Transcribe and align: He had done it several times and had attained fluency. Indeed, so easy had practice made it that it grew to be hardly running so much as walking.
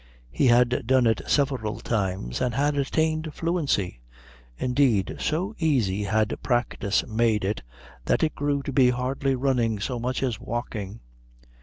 He 0.31 0.47
had 0.47 0.87
done 0.87 1.05
it 1.05 1.21
several 1.27 1.79
times 1.79 2.41
and 2.41 2.55
had 2.55 2.75
attained 2.75 3.35
fluency. 3.35 4.01
Indeed, 4.57 5.17
so 5.19 5.53
easy 5.59 6.05
had 6.05 6.41
practice 6.41 7.05
made 7.05 7.45
it 7.45 7.61
that 8.05 8.23
it 8.23 8.33
grew 8.33 8.63
to 8.63 8.73
be 8.73 8.89
hardly 8.89 9.35
running 9.35 9.79
so 9.79 9.99
much 9.99 10.23
as 10.23 10.39
walking. 10.39 11.01